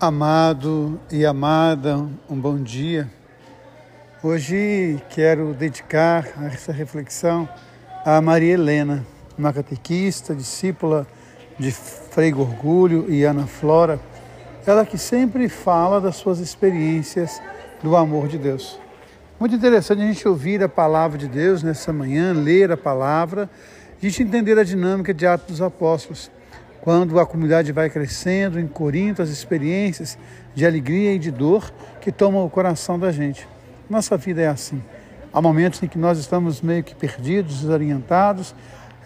Amado 0.00 1.00
e 1.10 1.26
amada, 1.26 1.96
um 2.30 2.38
bom 2.38 2.56
dia. 2.62 3.10
Hoje 4.22 5.02
quero 5.10 5.52
dedicar 5.54 6.24
essa 6.52 6.70
reflexão 6.70 7.48
a 8.04 8.20
Maria 8.20 8.54
Helena, 8.54 9.04
uma 9.36 9.52
catequista, 9.52 10.36
discípula 10.36 11.04
de 11.58 11.72
Frei 11.72 12.30
Gorgulho 12.30 13.10
e 13.10 13.24
Ana 13.24 13.48
Flora, 13.48 13.98
ela 14.64 14.86
que 14.86 14.96
sempre 14.96 15.48
fala 15.48 16.00
das 16.00 16.14
suas 16.14 16.38
experiências 16.38 17.42
do 17.82 17.96
amor 17.96 18.28
de 18.28 18.38
Deus. 18.38 18.78
Muito 19.40 19.56
interessante 19.56 20.00
a 20.00 20.06
gente 20.06 20.28
ouvir 20.28 20.62
a 20.62 20.68
palavra 20.68 21.18
de 21.18 21.26
Deus 21.26 21.64
nessa 21.64 21.92
manhã, 21.92 22.32
ler 22.32 22.70
a 22.70 22.76
palavra, 22.76 23.50
a 24.00 24.06
gente 24.06 24.22
entender 24.22 24.56
a 24.60 24.62
dinâmica 24.62 25.12
de 25.12 25.26
Atos 25.26 25.48
dos 25.48 25.60
Apóstolos 25.60 26.30
quando 26.80 27.18
a 27.18 27.26
comunidade 27.26 27.72
vai 27.72 27.90
crescendo 27.90 28.58
em 28.58 28.66
Corinto, 28.66 29.20
as 29.20 29.28
experiências 29.28 30.18
de 30.54 30.64
alegria 30.64 31.12
e 31.12 31.18
de 31.18 31.30
dor 31.30 31.72
que 32.00 32.12
tomam 32.12 32.44
o 32.44 32.50
coração 32.50 32.98
da 32.98 33.10
gente. 33.10 33.48
Nossa 33.90 34.16
vida 34.16 34.42
é 34.42 34.48
assim. 34.48 34.82
Há 35.32 35.42
momentos 35.42 35.82
em 35.82 35.88
que 35.88 35.98
nós 35.98 36.18
estamos 36.18 36.62
meio 36.62 36.82
que 36.82 36.94
perdidos, 36.94 37.60
desorientados, 37.60 38.54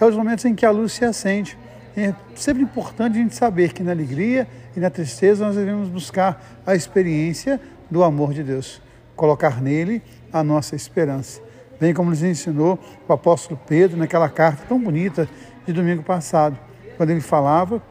é 0.01 0.05
os 0.05 0.17
momentos 0.17 0.45
em 0.45 0.55
que 0.55 0.67
a 0.67 0.71
luz 0.71 0.93
se 0.93 1.05
acende. 1.05 1.59
É 1.97 2.15
sempre 2.35 2.63
importante 2.63 3.19
a 3.19 3.23
gente 3.23 3.35
saber 3.35 3.73
que 3.73 3.83
na 3.83 3.93
alegria 3.93 4.47
e 4.77 4.81
na 4.81 4.89
tristeza 4.89 5.45
nós 5.45 5.57
devemos 5.57 5.89
buscar 5.89 6.43
a 6.67 6.75
experiência 6.75 7.61
do 7.91 8.03
amor 8.03 8.33
de 8.33 8.43
Deus, 8.43 8.81
colocar 9.15 9.61
nele 9.61 10.03
a 10.33 10.43
nossa 10.43 10.75
esperança. 10.75 11.41
Bem 11.79 11.93
como 11.93 12.11
nos 12.11 12.23
ensinou 12.23 12.79
o 13.09 13.13
apóstolo 13.13 13.61
Pedro 13.67 13.99
naquela 13.99 14.29
carta 14.29 14.65
tão 14.69 14.81
bonita 14.81 15.29
de 15.67 15.73
domingo 15.73 16.03
passado 16.03 16.59
quando 17.03 17.11
ele 17.11 17.21
falava, 17.21 17.83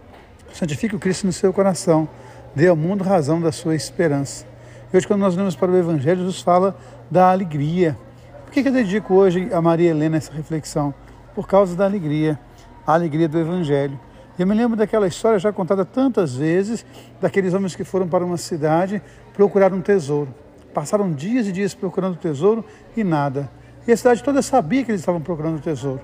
santifique 0.53 0.95
o 0.95 0.99
Cristo 0.99 1.27
no 1.27 1.33
seu 1.33 1.51
coração, 1.51 2.07
dê 2.55 2.70
ao 2.70 2.77
mundo 2.77 3.03
razão 3.03 3.41
da 3.41 3.51
sua 3.51 3.75
esperança. 3.75 4.45
E 4.91 4.95
hoje, 4.95 5.05
quando 5.05 5.20
nós 5.20 5.35
lemos 5.35 5.53
para 5.53 5.70
o 5.70 5.75
Evangelho, 5.75 6.20
Jesus 6.20 6.40
fala 6.40 6.77
da 7.09 7.29
alegria. 7.29 7.98
Por 8.45 8.54
que, 8.54 8.65
eu 8.65 8.71
dedico 8.71 9.13
hoje 9.13 9.49
a 9.51 9.62
Maria 9.62 9.89
Helena 9.89 10.15
essa 10.15 10.32
reflexão? 10.32 10.93
Por 11.35 11.45
causa 11.45 11.76
da 11.76 11.84
alegria, 11.84 12.39
a 12.87 12.93
alegria 12.93 13.27
do 13.27 13.37
Evangelho. 13.37 13.99
Eu 14.39 14.48
me 14.48 14.55
lembro 14.55 14.77
daquela 14.77 15.09
história 15.09 15.37
já 15.37 15.51
contada 15.51 15.84
tantas 15.84 16.34
vezes, 16.34 16.85
daqueles 17.20 17.54
homens 17.54 17.76
que 17.76 17.84
foram 17.84 18.07
para 18.07 18.23
uma 18.23 18.37
cidade 18.37 19.01
procurar 19.34 19.73
um 19.73 19.82
tesouro. 19.82 20.34
Passaram 20.73 21.12
dias 21.12 21.48
e 21.48 21.51
dias 21.51 21.73
procurando 21.73 22.13
o 22.13 22.17
tesouro 22.17 22.63
e 22.95 23.04
nada. 23.04 23.51
E 23.85 23.91
a 23.91 23.98
cidade 23.98 24.23
toda 24.23 24.41
sabia 24.41 24.85
que 24.85 24.91
eles 24.91 25.01
estavam 25.01 25.20
procurando 25.20 25.57
o 25.57 25.62
tesouro. 25.62 25.99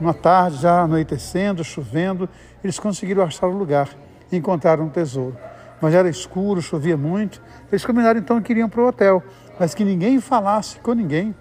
Uma 0.00 0.14
tarde, 0.14 0.58
já 0.58 0.82
anoitecendo, 0.82 1.64
chovendo, 1.64 2.28
eles 2.62 2.78
conseguiram 2.78 3.22
achar 3.22 3.46
o 3.48 3.56
lugar 3.56 3.88
e 4.30 4.36
encontraram 4.36 4.84
um 4.84 4.88
tesouro. 4.88 5.36
Mas 5.80 5.94
era 5.94 6.08
escuro, 6.08 6.62
chovia 6.62 6.96
muito. 6.96 7.42
Eles 7.70 7.84
combinaram 7.84 8.18
então 8.18 8.40
que 8.40 8.52
iriam 8.52 8.68
para 8.68 8.80
o 8.80 8.86
hotel, 8.86 9.22
mas 9.58 9.74
que 9.74 9.84
ninguém 9.84 10.20
falasse 10.20 10.78
com 10.80 10.92
ninguém 10.92 11.34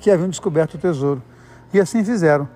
que 0.00 0.10
haviam 0.10 0.28
descoberto 0.28 0.74
o 0.74 0.78
tesouro. 0.78 1.22
E 1.72 1.80
assim 1.80 2.02
fizeram. 2.02 2.48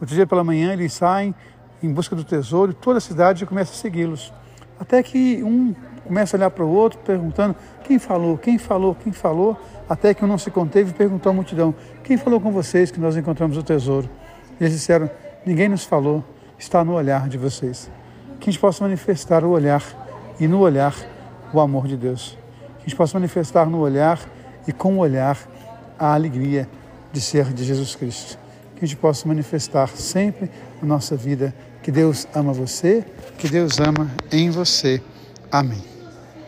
Outro 0.00 0.14
dia 0.14 0.26
pela 0.26 0.44
manhã 0.44 0.72
eles 0.72 0.92
saem 0.92 1.34
em 1.82 1.92
busca 1.92 2.14
do 2.14 2.24
tesouro 2.24 2.72
e 2.72 2.74
toda 2.74 2.98
a 2.98 3.00
cidade 3.00 3.46
começa 3.46 3.72
a 3.72 3.74
segui-los. 3.74 4.32
Até 4.78 5.02
que 5.02 5.42
um 5.42 5.74
começa 6.04 6.36
a 6.36 6.38
olhar 6.38 6.50
para 6.50 6.64
o 6.64 6.68
outro, 6.68 6.98
perguntando 6.98 7.54
quem 7.84 7.98
falou, 7.98 8.36
quem 8.36 8.58
falou, 8.58 8.94
quem 8.94 9.12
falou, 9.12 9.56
até 9.88 10.12
que 10.12 10.24
um 10.24 10.28
não 10.28 10.38
se 10.38 10.50
conteve 10.50 10.90
e 10.90 10.94
perguntou 10.94 11.30
à 11.30 11.32
multidão: 11.32 11.74
quem 12.02 12.16
falou 12.16 12.40
com 12.40 12.50
vocês 12.50 12.90
que 12.90 13.00
nós 13.00 13.16
encontramos 13.16 13.56
o 13.56 13.62
tesouro? 13.62 14.08
Eles 14.60 14.72
disseram: 14.72 15.10
Ninguém 15.44 15.68
nos 15.68 15.84
falou, 15.84 16.24
está 16.58 16.84
no 16.84 16.94
olhar 16.94 17.28
de 17.28 17.36
vocês. 17.36 17.90
Que 18.40 18.50
a 18.50 18.52
gente 18.52 18.60
possa 18.60 18.84
manifestar 18.84 19.44
o 19.44 19.50
olhar 19.50 19.82
e 20.38 20.46
no 20.46 20.60
olhar 20.60 20.94
o 21.52 21.60
amor 21.60 21.86
de 21.86 21.96
Deus. 21.96 22.36
Que 22.78 22.82
a 22.82 22.88
gente 22.88 22.96
possa 22.96 23.18
manifestar 23.18 23.66
no 23.66 23.78
olhar 23.78 24.18
e 24.66 24.72
com 24.72 24.94
o 24.94 24.98
olhar 24.98 25.38
a 25.98 26.14
alegria 26.14 26.68
de 27.12 27.20
ser 27.20 27.52
de 27.52 27.64
Jesus 27.64 27.94
Cristo. 27.94 28.38
Que 28.76 28.84
a 28.84 28.88
gente 28.88 28.96
possa 28.96 29.28
manifestar 29.28 29.88
sempre 29.88 30.50
na 30.80 30.88
nossa 30.88 31.16
vida 31.16 31.54
que 31.82 31.90
Deus 31.90 32.26
ama 32.34 32.52
você, 32.52 33.04
que 33.38 33.48
Deus 33.48 33.78
ama 33.80 34.10
em 34.30 34.50
você. 34.50 35.02
Amém. 35.50 35.91